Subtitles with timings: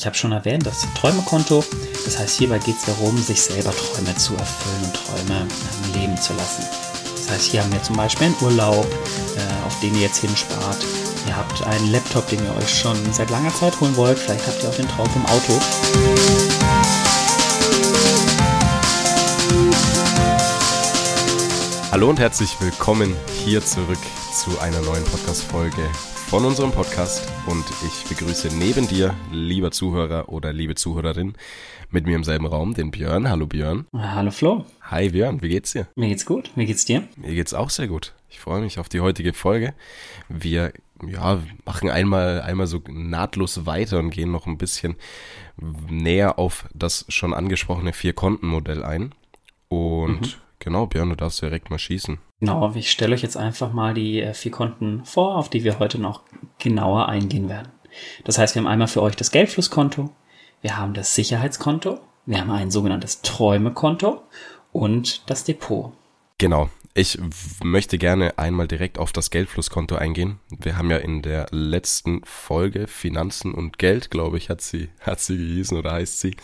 [0.00, 1.62] Ich habe schon erwähnt, das Träumekonto.
[2.06, 5.46] Das heißt, hierbei geht es darum, sich selber Träume zu erfüllen und Träume
[5.92, 6.64] leben zu lassen.
[7.16, 10.78] Das heißt, hier haben wir zum Beispiel einen Urlaub, äh, auf den ihr jetzt hinspart.
[11.26, 14.18] Ihr habt einen Laptop, den ihr euch schon seit langer Zeit holen wollt.
[14.18, 15.52] Vielleicht habt ihr auch den Traum vom Auto.
[21.92, 23.14] Hallo und herzlich willkommen
[23.44, 23.98] hier zurück
[24.32, 25.90] zu einer neuen Podcast-Folge
[26.30, 27.28] von unserem Podcast.
[27.48, 31.34] Und ich begrüße neben dir, lieber Zuhörer oder liebe Zuhörerin,
[31.90, 33.28] mit mir im selben Raum den Björn.
[33.28, 33.88] Hallo Björn.
[33.92, 34.64] Hallo Flo.
[34.82, 35.88] Hi Björn, wie geht's dir?
[35.96, 36.52] Mir geht's gut.
[36.54, 37.02] Wie geht's dir?
[37.16, 38.14] Mir geht's auch sehr gut.
[38.28, 39.74] Ich freue mich auf die heutige Folge.
[40.28, 40.72] Wir
[41.04, 44.94] ja, machen einmal, einmal so nahtlos weiter und gehen noch ein bisschen
[45.56, 49.16] näher auf das schon angesprochene Vier-Konten-Modell ein.
[49.68, 50.34] Und mhm.
[50.60, 52.18] Genau, Björn, du darfst direkt mal schießen.
[52.40, 55.78] Genau, ich stelle euch jetzt einfach mal die äh, vier Konten vor, auf die wir
[55.78, 56.22] heute noch
[56.58, 57.68] genauer eingehen werden.
[58.24, 60.10] Das heißt, wir haben einmal für euch das Geldflusskonto,
[60.62, 64.22] wir haben das Sicherheitskonto, wir haben ein sogenanntes Träumekonto
[64.72, 65.92] und das Depot.
[66.38, 66.70] Genau.
[66.92, 67.18] Ich
[67.62, 70.40] möchte gerne einmal direkt auf das Geldflusskonto eingehen.
[70.48, 75.20] Wir haben ja in der letzten Folge Finanzen und Geld, glaube ich, hat sie, hat
[75.20, 76.34] sie gehießen oder heißt sie,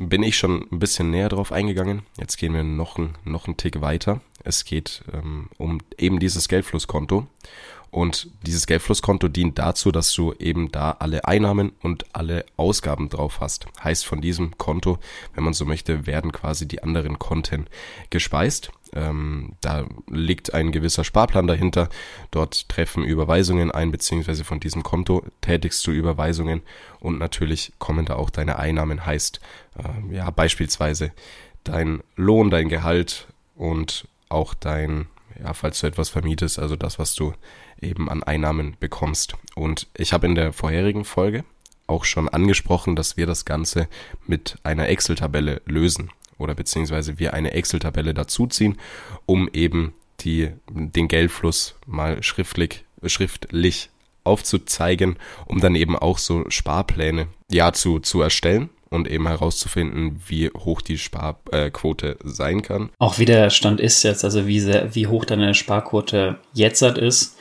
[0.00, 2.02] bin ich schon ein bisschen näher drauf eingegangen.
[2.18, 4.20] Jetzt gehen wir noch, noch einen Tick weiter.
[4.46, 7.26] Es geht ähm, um eben dieses Geldflusskonto.
[7.90, 13.40] Und dieses Geldflusskonto dient dazu, dass du eben da alle Einnahmen und alle Ausgaben drauf
[13.40, 13.66] hast.
[13.82, 14.98] Heißt, von diesem Konto,
[15.34, 17.66] wenn man so möchte, werden quasi die anderen Konten
[18.10, 18.70] gespeist.
[18.92, 21.88] Ähm, da liegt ein gewisser Sparplan dahinter.
[22.30, 26.62] Dort treffen Überweisungen ein, beziehungsweise von diesem Konto tätigst du Überweisungen
[27.00, 29.06] und natürlich kommen da auch deine Einnahmen.
[29.06, 29.40] Heißt,
[29.78, 31.12] äh, ja, beispielsweise
[31.64, 35.06] dein Lohn, dein Gehalt und auch dein,
[35.42, 37.34] ja, falls du etwas vermietest, also das, was du
[37.80, 39.36] eben an Einnahmen bekommst.
[39.54, 41.44] Und ich habe in der vorherigen Folge
[41.86, 43.88] auch schon angesprochen, dass wir das Ganze
[44.26, 48.78] mit einer Excel-Tabelle lösen oder beziehungsweise wir eine Excel-Tabelle dazuziehen,
[49.24, 53.90] um eben die, den Geldfluss mal schriftlich, schriftlich
[54.24, 60.50] aufzuzeigen, um dann eben auch so Sparpläne ja zu, zu erstellen und eben herauszufinden, wie
[60.50, 62.90] hoch die Sparquote sein kann.
[62.98, 67.36] Auch wie der Stand ist jetzt, also wie, sehr, wie hoch deine Sparquote jetzt ist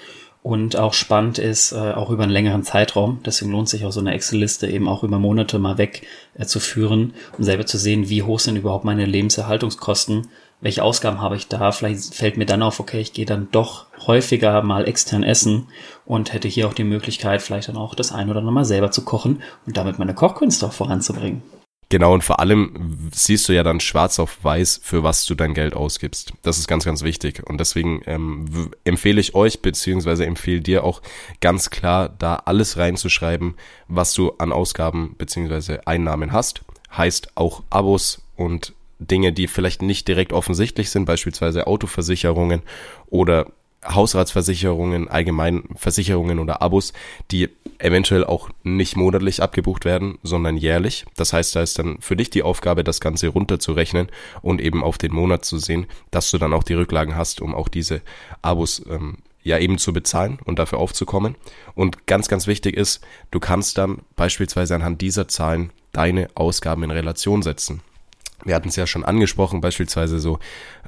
[0.46, 3.20] und auch spannend ist, äh, auch über einen längeren Zeitraum.
[3.26, 6.60] Deswegen lohnt sich auch so eine Excel-Liste eben auch über Monate mal weg äh, zu
[6.60, 10.28] führen, um selber zu sehen, wie hoch sind überhaupt meine Lebenserhaltungskosten,
[10.62, 11.72] welche Ausgaben habe ich da.
[11.72, 15.68] Vielleicht fällt mir dann auf, okay, ich gehe dann doch häufiger mal extern essen
[16.06, 18.92] und hätte hier auch die Möglichkeit, vielleicht dann auch das ein oder andere mal selber
[18.92, 21.44] zu kochen und damit meine Kochkünste auch voranzubringen.
[21.90, 25.54] Genau, und vor allem siehst du ja dann schwarz auf weiß, für was du dein
[25.54, 26.34] Geld ausgibst.
[26.42, 27.48] Das ist ganz, ganz wichtig.
[27.48, 31.02] Und deswegen ähm, empfehle ich euch, beziehungsweise empfehle dir auch
[31.42, 33.54] ganz klar, da alles reinzuschreiben,
[33.88, 36.64] was du an Ausgaben beziehungsweise Einnahmen hast.
[36.96, 42.62] Heißt auch Abos und Dinge, die vielleicht nicht direkt offensichtlich sind, beispielsweise Autoversicherungen
[43.08, 43.48] oder
[43.88, 46.94] Hausratsversicherungen, allgemein Versicherungen oder Abos,
[47.32, 51.06] die eventuell auch nicht monatlich abgebucht werden, sondern jährlich.
[51.16, 54.08] Das heißt, da ist dann für dich die Aufgabe, das Ganze runterzurechnen
[54.42, 57.54] und eben auf den Monat zu sehen, dass du dann auch die Rücklagen hast, um
[57.54, 58.02] auch diese
[58.42, 61.36] Abos ähm, ja eben zu bezahlen und dafür aufzukommen.
[61.76, 66.92] Und ganz, ganz wichtig ist, du kannst dann beispielsweise anhand dieser Zahlen deine Ausgaben in
[66.92, 67.82] Relation setzen.
[68.44, 70.40] Wir hatten es ja schon angesprochen, beispielsweise so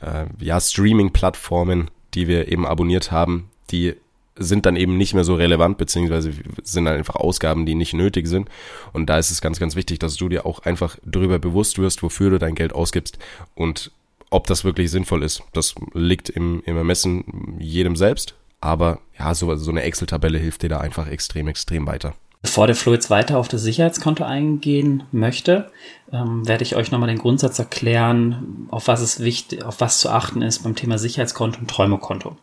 [0.01, 3.95] äh, ja Streaming-Plattformen die wir eben abonniert haben, die
[4.35, 6.31] sind dann eben nicht mehr so relevant, beziehungsweise
[6.63, 8.49] sind dann einfach Ausgaben, die nicht nötig sind.
[8.93, 12.03] Und da ist es ganz, ganz wichtig, dass du dir auch einfach darüber bewusst wirst,
[12.03, 13.17] wofür du dein Geld ausgibst
[13.55, 13.91] und
[14.29, 15.41] ob das wirklich sinnvoll ist.
[15.53, 18.35] Das liegt im, im Ermessen jedem selbst.
[18.61, 22.15] Aber ja, so, so eine Excel-Tabelle hilft dir da einfach extrem, extrem weiter.
[22.41, 25.71] Bevor der Flo jetzt weiter auf das Sicherheitskonto eingehen möchte,
[26.11, 30.09] ähm, werde ich euch nochmal den Grundsatz erklären, auf was es wichtig, auf was zu
[30.09, 32.37] achten ist beim Thema Sicherheitskonto und Träumekonto.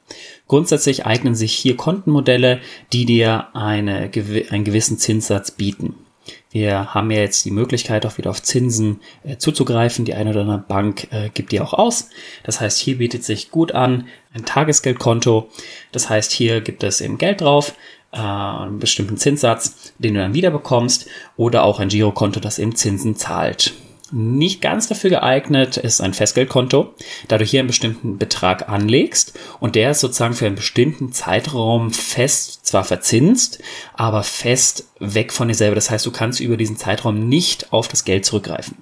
[0.48, 2.60] Grundsätzlich eignen sich hier Kontenmodelle,
[2.92, 4.10] die dir eine,
[4.50, 5.94] einen gewissen Zinssatz bieten.
[6.50, 10.04] Wir haben ja jetzt die Möglichkeit, auch wieder auf Zinsen äh, zuzugreifen.
[10.04, 12.10] Die eine oder andere Bank äh, gibt die auch aus.
[12.44, 15.48] Das heißt, hier bietet sich gut an ein Tagesgeldkonto.
[15.92, 17.74] Das heißt, hier gibt es eben Geld drauf
[18.14, 21.06] äh, einen bestimmten Zinssatz, den du dann wieder bekommst,
[21.36, 23.74] oder auch ein Girokonto, das eben Zinsen zahlt.
[24.16, 26.94] Nicht ganz dafür geeignet ist ein Festgeldkonto,
[27.26, 31.90] da du hier einen bestimmten Betrag anlegst und der ist sozusagen für einen bestimmten Zeitraum
[31.90, 33.60] fest zwar verzinst,
[33.94, 35.74] aber fest weg von dir selber.
[35.74, 38.76] Das heißt, du kannst über diesen Zeitraum nicht auf das Geld zurückgreifen.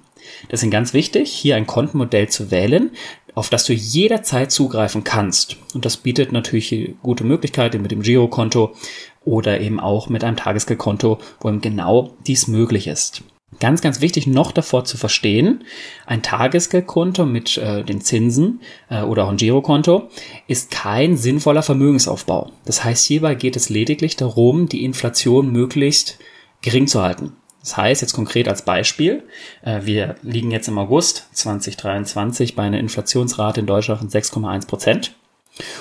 [0.51, 2.91] Deswegen ganz wichtig, hier ein Kontenmodell zu wählen,
[3.35, 5.57] auf das du jederzeit zugreifen kannst.
[5.73, 8.75] Und das bietet natürlich gute Möglichkeiten mit dem Girokonto
[9.25, 13.23] oder eben auch mit einem Tagesgeldkonto, wo eben genau dies möglich ist.
[13.59, 15.63] Ganz, ganz wichtig noch davor zu verstehen,
[16.05, 20.09] ein Tagesgeldkonto mit äh, den Zinsen äh, oder auch ein Girokonto
[20.47, 22.51] ist kein sinnvoller Vermögensaufbau.
[22.65, 26.19] Das heißt, hierbei geht es lediglich darum, die Inflation möglichst
[26.61, 27.33] gering zu halten.
[27.61, 29.23] Das heißt, jetzt konkret als Beispiel,
[29.63, 35.15] äh, wir liegen jetzt im August 2023 bei einer Inflationsrate in Deutschland von 6,1 Prozent.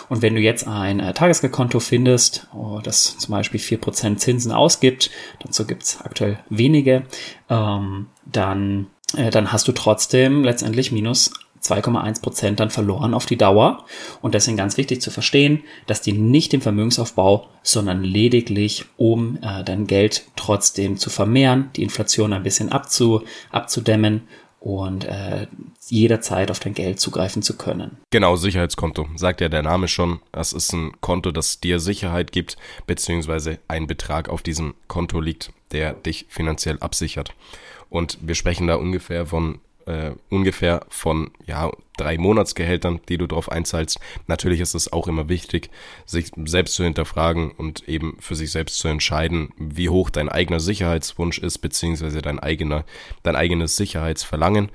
[0.09, 4.53] Und wenn du jetzt ein äh, Tagesgeldkonto findest, oh, das zum Beispiel vier Prozent Zinsen
[4.53, 5.11] ausgibt,
[5.41, 7.05] dazu gibt's aktuell wenige,
[7.49, 11.33] ähm, dann, äh, dann hast du trotzdem letztendlich minus
[11.63, 13.85] 2,1 Prozent dann verloren auf die Dauer.
[14.21, 19.63] Und deswegen ganz wichtig zu verstehen, dass die nicht im Vermögensaufbau, sondern lediglich, um äh,
[19.65, 24.23] dein Geld trotzdem zu vermehren, die Inflation ein bisschen abzu, abzudämmen
[24.63, 25.49] und äh,
[25.89, 27.99] jederzeit auf dein Geld zugreifen zu können.
[28.11, 29.09] Genau, Sicherheitskonto.
[29.17, 30.21] Sagt ja der Name schon.
[30.31, 32.57] Das ist ein Konto, das dir Sicherheit gibt,
[32.87, 37.35] beziehungsweise ein Betrag auf diesem Konto liegt, der dich finanziell absichert.
[37.91, 43.51] Und wir sprechen da ungefähr von äh, ungefähr von ja drei Monatsgehältern, die du drauf
[43.51, 44.01] einzahlst.
[44.27, 45.71] Natürlich ist es auch immer wichtig,
[46.07, 50.61] sich selbst zu hinterfragen und eben für sich selbst zu entscheiden, wie hoch dein eigener
[50.61, 52.85] Sicherheitswunsch ist, beziehungsweise dein eigener,
[53.23, 54.71] dein eigenes Sicherheitsverlangen.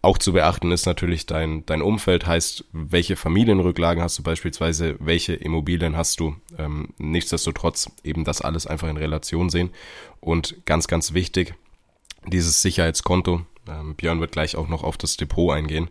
[0.00, 5.34] Auch zu beachten ist natürlich dein, dein Umfeld, heißt, welche Familienrücklagen hast du beispielsweise, welche
[5.34, 6.36] Immobilien hast du.
[6.56, 9.70] Ähm, nichtsdestotrotz eben das alles einfach in Relation sehen.
[10.20, 11.54] Und ganz, ganz wichtig,
[12.26, 15.88] dieses Sicherheitskonto ähm, Björn wird gleich auch noch auf das Depot eingehen.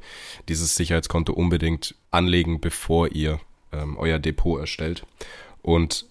[0.49, 3.39] Dieses Sicherheitskonto unbedingt anlegen, bevor ihr
[3.71, 5.05] ähm, euer Depot erstellt.
[5.61, 6.05] Und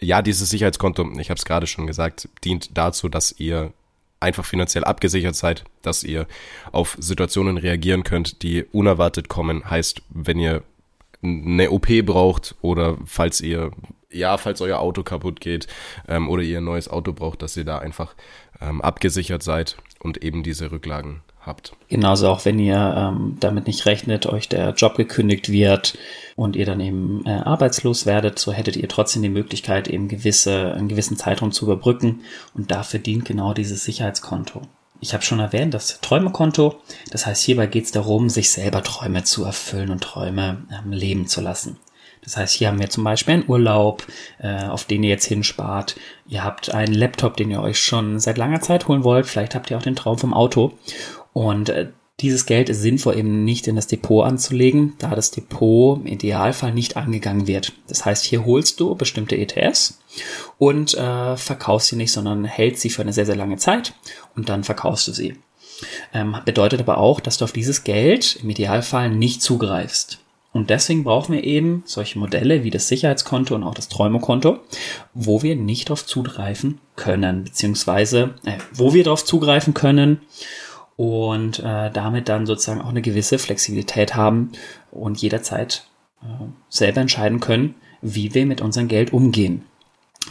[0.00, 3.72] ja, dieses Sicherheitskonto, ich habe es gerade schon gesagt, dient dazu, dass ihr
[4.18, 6.26] einfach finanziell abgesichert seid, dass ihr
[6.72, 9.68] auf Situationen reagieren könnt, die unerwartet kommen.
[9.68, 10.62] Heißt, wenn ihr
[11.22, 13.72] eine OP braucht oder falls ihr
[14.12, 15.68] ja, falls euer Auto kaputt geht
[16.08, 18.14] ähm, oder ihr ein neues Auto braucht, dass ihr da einfach
[18.60, 21.72] ähm, abgesichert seid und eben diese Rücklagen habt.
[21.88, 25.96] Genauso auch, wenn ihr ähm, damit nicht rechnet, euch der Job gekündigt wird
[26.36, 30.74] und ihr dann eben äh, arbeitslos werdet, so hättet ihr trotzdem die Möglichkeit, eben gewisse,
[30.74, 32.20] einen gewissen Zeitraum zu überbrücken
[32.54, 34.62] und dafür dient genau dieses Sicherheitskonto.
[35.00, 36.78] Ich habe schon erwähnt, das Träumekonto.
[37.10, 41.26] Das heißt, hierbei geht es darum, sich selber Träume zu erfüllen und Träume ähm, leben
[41.26, 41.78] zu lassen.
[42.30, 44.06] Das heißt, hier haben wir zum Beispiel einen Urlaub,
[44.38, 45.96] äh, auf den ihr jetzt hinspart.
[46.28, 49.26] Ihr habt einen Laptop, den ihr euch schon seit langer Zeit holen wollt.
[49.26, 50.78] Vielleicht habt ihr auch den Traum vom Auto.
[51.32, 51.88] Und äh,
[52.20, 56.72] dieses Geld ist sinnvoll eben nicht in das Depot anzulegen, da das Depot im Idealfall
[56.72, 57.72] nicht angegangen wird.
[57.88, 60.00] Das heißt, hier holst du bestimmte ETFs
[60.56, 63.92] und äh, verkaufst sie nicht, sondern hältst sie für eine sehr, sehr lange Zeit
[64.36, 65.34] und dann verkaufst du sie.
[66.14, 70.20] Ähm, bedeutet aber auch, dass du auf dieses Geld im Idealfall nicht zugreifst.
[70.52, 74.58] Und deswegen brauchen wir eben solche Modelle wie das Sicherheitskonto und auch das Träumekonto,
[75.14, 80.20] wo wir nicht darauf zugreifen können, beziehungsweise äh, wo wir darauf zugreifen können
[80.96, 84.52] und äh, damit dann sozusagen auch eine gewisse Flexibilität haben
[84.90, 85.86] und jederzeit
[86.22, 86.26] äh,
[86.68, 89.64] selber entscheiden können, wie wir mit unserem Geld umgehen.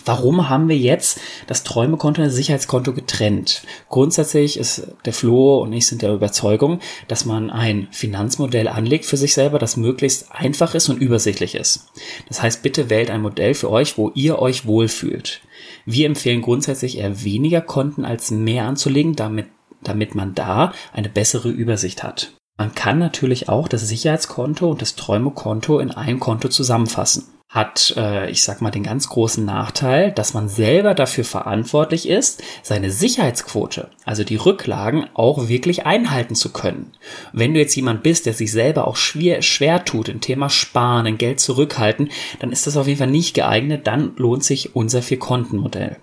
[0.06, 3.64] Warum haben wir jetzt das Träumekonto und das Sicherheitskonto getrennt?
[3.90, 9.18] Grundsätzlich ist der Flo und ich sind der Überzeugung, dass man ein Finanzmodell anlegt für
[9.18, 11.88] sich selber, das möglichst einfach ist und übersichtlich ist.
[12.28, 15.42] Das heißt, bitte wählt ein Modell für euch, wo ihr euch wohlfühlt.
[15.86, 19.48] Wir empfehlen grundsätzlich eher weniger Konten als mehr anzulegen, damit,
[19.84, 22.34] damit man da eine bessere Übersicht hat.
[22.58, 28.30] Man kann natürlich auch das Sicherheitskonto und das Träumekonto in ein Konto zusammenfassen hat, äh,
[28.30, 33.90] ich sag mal, den ganz großen Nachteil, dass man selber dafür verantwortlich ist, seine Sicherheitsquote,
[34.06, 36.92] also die Rücklagen, auch wirklich einhalten zu können.
[37.34, 41.08] Wenn du jetzt jemand bist, der sich selber auch schwer, schwer tut im Thema Sparen,
[41.08, 45.02] in Geld zurückhalten, dann ist das auf jeden Fall nicht geeignet, dann lohnt sich unser
[45.02, 45.98] Vier-Konten-Modell.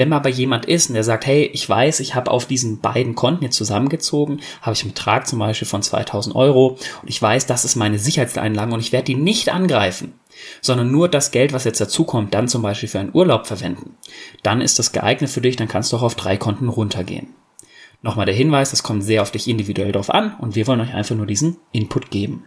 [0.00, 2.80] Wenn man aber jemand ist und der sagt, hey, ich weiß, ich habe auf diesen
[2.80, 7.20] beiden Konten jetzt zusammengezogen, habe ich einen Betrag zum Beispiel von 2000 Euro und ich
[7.20, 10.14] weiß, das ist meine Sicherheitseinlage und ich werde die nicht angreifen,
[10.62, 13.98] sondern nur das Geld, was jetzt dazukommt, dann zum Beispiel für einen Urlaub verwenden,
[14.42, 17.34] dann ist das geeignet für dich, dann kannst du auch auf drei Konten runtergehen.
[18.00, 20.94] Nochmal der Hinweis, es kommt sehr auf dich individuell drauf an und wir wollen euch
[20.94, 22.46] einfach nur diesen Input geben.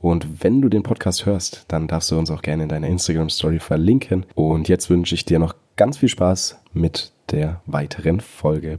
[0.00, 3.28] Und wenn du den Podcast hörst, dann darfst du uns auch gerne in deiner Instagram
[3.28, 4.24] Story verlinken.
[4.34, 8.78] Und jetzt wünsche ich dir noch ganz viel Spaß mit der weiteren Folge.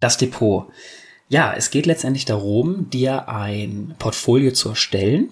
[0.00, 0.68] Das Depot.
[1.28, 5.28] Ja, es geht letztendlich darum, dir ein Portfolio zu erstellen,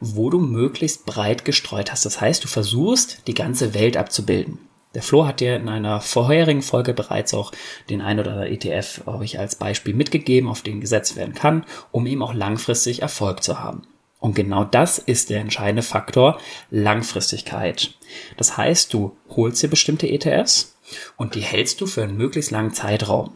[0.00, 2.04] wo du möglichst breit gestreut hast.
[2.04, 4.58] Das heißt, du versuchst, die ganze Welt abzubilden.
[4.94, 7.52] Der Flo hat dir in einer vorherigen Folge bereits auch
[7.88, 12.06] den ein oder anderen ETF euch als Beispiel mitgegeben, auf den gesetzt werden kann, um
[12.06, 13.82] eben auch langfristig Erfolg zu haben.
[14.18, 16.38] Und genau das ist der entscheidende Faktor
[16.70, 17.94] Langfristigkeit.
[18.36, 20.76] Das heißt, du holst dir bestimmte ETFs
[21.16, 23.32] und die hältst du für einen möglichst langen Zeitraum.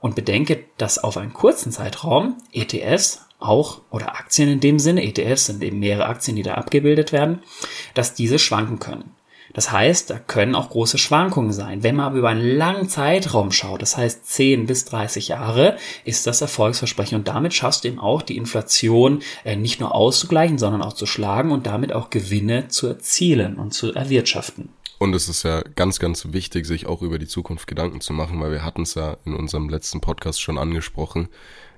[0.00, 5.46] Und bedenke, dass auf einen kurzen Zeitraum ETFs auch oder Aktien in dem Sinne, ETFs
[5.46, 7.42] sind eben mehrere Aktien, die da abgebildet werden,
[7.94, 9.10] dass diese schwanken können.
[9.52, 11.82] Das heißt, da können auch große Schwankungen sein.
[11.82, 16.26] Wenn man aber über einen langen Zeitraum schaut, das heißt 10 bis 30 Jahre, ist
[16.26, 17.18] das Erfolgsversprechen.
[17.18, 21.06] Und damit schaffst du eben auch die Inflation äh, nicht nur auszugleichen, sondern auch zu
[21.06, 24.70] schlagen und damit auch Gewinne zu erzielen und zu erwirtschaften.
[24.98, 28.40] Und es ist ja ganz, ganz wichtig, sich auch über die Zukunft Gedanken zu machen,
[28.40, 31.28] weil wir hatten es ja in unserem letzten Podcast schon angesprochen.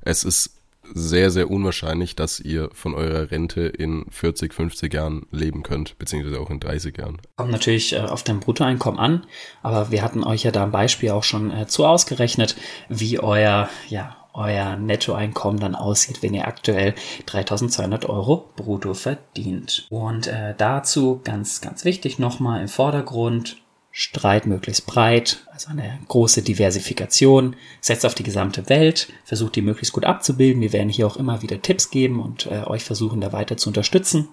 [0.02, 0.50] Es ist
[0.92, 6.40] sehr, sehr unwahrscheinlich, dass ihr von eurer Rente in 40, 50 Jahren leben könnt, beziehungsweise
[6.40, 7.18] auch in 30 Jahren.
[7.36, 9.26] Kommt natürlich äh, auf dein Bruttoeinkommen an,
[9.62, 12.56] aber wir hatten euch ja da ein Beispiel auch schon äh, zu ausgerechnet,
[12.88, 16.94] wie euer, ja, euer Nettoeinkommen dann aussieht, wenn ihr aktuell
[17.26, 19.86] 3200 Euro brutto verdient.
[19.90, 23.56] Und äh, dazu ganz, ganz wichtig nochmal im Vordergrund,
[23.96, 29.92] Streit möglichst breit, also eine große Diversifikation, setzt auf die gesamte Welt, versucht die möglichst
[29.92, 30.60] gut abzubilden.
[30.60, 33.70] Wir werden hier auch immer wieder Tipps geben und äh, euch versuchen, da weiter zu
[33.70, 34.30] unterstützen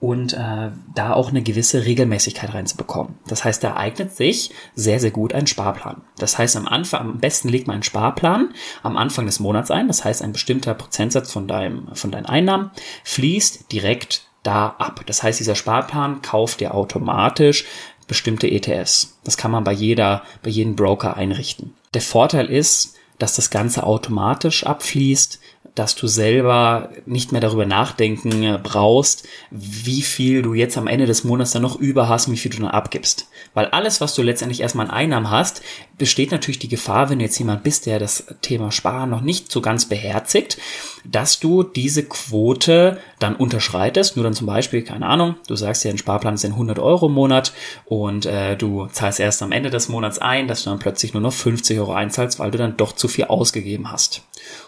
[0.00, 3.18] und äh, da auch eine gewisse Regelmäßigkeit reinzubekommen.
[3.26, 6.00] Das heißt, da eignet sich sehr, sehr gut ein Sparplan.
[6.16, 9.86] Das heißt, am Anfang, am besten legt man einen Sparplan am Anfang des Monats ein.
[9.86, 12.70] Das heißt, ein bestimmter Prozentsatz von deinem, von deinen Einnahmen
[13.04, 15.00] fließt direkt da ab.
[15.06, 17.64] Das heißt, dieser Sparplan kauft dir automatisch
[18.06, 19.16] bestimmte ETFs.
[19.24, 21.74] Das kann man bei jeder, bei jedem Broker einrichten.
[21.94, 25.40] Der Vorteil ist, dass das Ganze automatisch abfließt,
[25.74, 31.06] dass du selber nicht mehr darüber nachdenken äh, brauchst, wie viel du jetzt am Ende
[31.06, 33.28] des Monats dann noch über hast wie viel du dann abgibst.
[33.54, 35.62] Weil alles, was du letztendlich erstmal an Einnahmen hast,
[35.96, 39.50] besteht natürlich die Gefahr, wenn du jetzt jemand bist, der das Thema Sparen noch nicht
[39.50, 40.58] so ganz beherzigt,
[41.04, 44.16] dass du diese Quote dann unterschreitest.
[44.16, 47.06] Nur dann zum Beispiel, keine Ahnung, du sagst ja, ein Sparplan ist ein 100 Euro
[47.06, 47.52] im Monat
[47.84, 51.22] und äh, du zahlst erst am Ende des Monats ein, dass du dann plötzlich nur
[51.22, 54.22] noch 50 Euro einzahlst, weil du dann doch zu viel ausgegeben hast.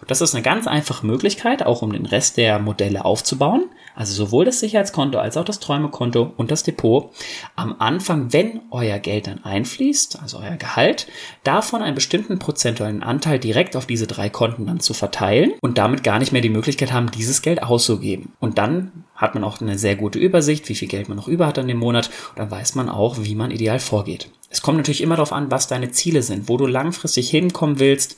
[0.06, 3.64] Das ist eine ganz einfache Möglichkeit, auch um den Rest der Modelle aufzubauen.
[3.97, 7.11] Also sowohl das Sicherheitskonto als auch das Träumekonto und das Depot.
[7.56, 11.06] Am Anfang, wenn euer Geld dann einfließt, also euer Gehalt,
[11.44, 16.02] davon einen bestimmten prozentualen Anteil direkt auf diese drei Konten dann zu verteilen und damit
[16.04, 18.32] gar nicht mehr die Möglichkeit haben, dieses Geld auszugeben.
[18.40, 21.46] Und dann hat man auch eine sehr gute Übersicht, wie viel Geld man noch über
[21.46, 24.30] hat an dem Monat und dann weiß man auch, wie man ideal vorgeht.
[24.49, 28.16] Es kommt natürlich immer darauf an, was deine Ziele sind, wo du langfristig hinkommen willst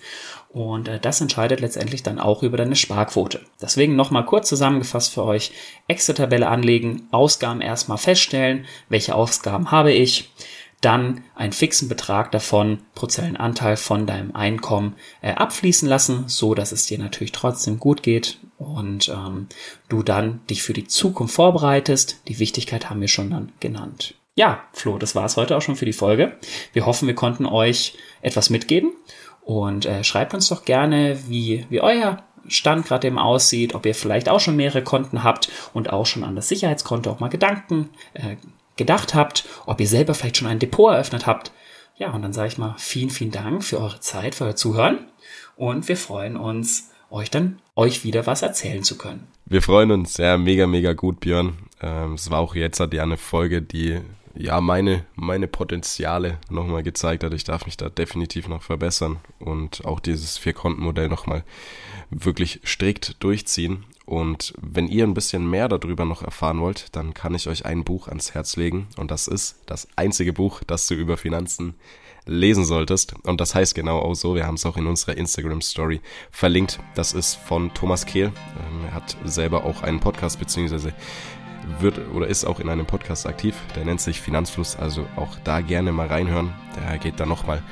[0.50, 3.40] und äh, das entscheidet letztendlich dann auch über deine Sparquote.
[3.61, 5.52] Deswegen nochmal kurz zusammengefasst für euch.
[5.88, 10.31] Excel-Tabelle anlegen, Ausgaben erstmal feststellen, welche Ausgaben habe ich,
[10.81, 16.73] dann einen fixen Betrag davon, prozentualen Anteil von deinem Einkommen äh, abfließen lassen, so dass
[16.73, 19.49] es dir natürlich trotzdem gut geht und ähm,
[19.89, 22.21] du dann dich für die Zukunft vorbereitest.
[22.29, 24.15] Die Wichtigkeit haben wir schon dann genannt.
[24.37, 26.37] Ja, Flo, das war es heute auch schon für die Folge.
[26.73, 28.93] Wir hoffen, wir konnten euch etwas mitgeben
[29.41, 33.95] und äh, schreibt uns doch gerne, wie, wie euer Stand gerade eben aussieht, ob ihr
[33.95, 37.91] vielleicht auch schon mehrere Konten habt und auch schon an das Sicherheitskonto auch mal Gedanken
[38.15, 38.37] äh,
[38.79, 41.53] gedacht habt, ob ihr selber vielleicht schon ein Depot eröffnet habt.
[41.97, 45.01] Ja, und dann sage ich mal vielen, vielen Dank für eure Zeit, für euer Zuhören
[45.57, 49.27] und wir freuen uns, euch dann euch wieder was erzählen zu können.
[49.47, 51.59] Wir freuen uns, ja, mega, mega gut, Björn.
[51.81, 54.01] Ähm, es war auch jetzt ja eine Folge, die
[54.35, 57.35] ja, meine, meine Potenziale nochmal gezeigt hat.
[57.35, 61.45] Ich darf mich da definitiv noch verbessern und auch dieses Vier-Konten-Modell nochmal
[62.11, 63.85] wirklich strikt durchziehen.
[64.09, 67.85] Und wenn ihr ein bisschen mehr darüber noch erfahren wollt, dann kann ich euch ein
[67.85, 68.87] Buch ans Herz legen.
[68.97, 71.75] Und das ist das einzige Buch, das du über Finanzen
[72.25, 73.17] lesen solltest.
[73.25, 76.00] Und das heißt genau auch so, wir haben es auch in unserer Instagram-Story
[76.31, 76.81] verlinkt.
[76.95, 78.29] Das ist von Thomas Kehl.
[78.29, 80.95] Ähm, er hat selber auch einen Podcast, beziehungsweise
[81.79, 83.57] wird oder ist auch in einem Podcast aktiv.
[83.77, 86.55] Der nennt sich Finanzfluss, also auch da gerne mal reinhören.
[86.81, 87.62] Der geht da nochmal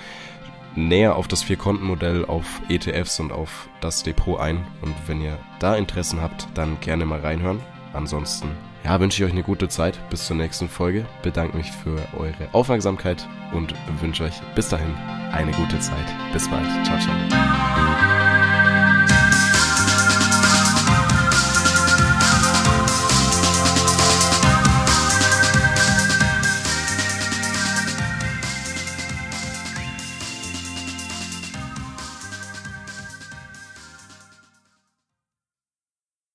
[0.77, 4.65] näher auf das Vier-Konten-Modell, auf ETFs und auf das Depot ein.
[4.83, 7.61] Und wenn ihr da Interessen habt, dann gerne mal reinhören.
[7.93, 8.51] Ansonsten,
[8.85, 9.99] ja, wünsche ich euch eine gute Zeit.
[10.11, 11.07] Bis zur nächsten Folge.
[11.23, 14.95] Bedanke mich für eure Aufmerksamkeit und wünsche euch bis dahin
[15.33, 16.07] eine gute Zeit.
[16.33, 16.69] Bis bald.
[16.85, 18.16] Ciao, ciao.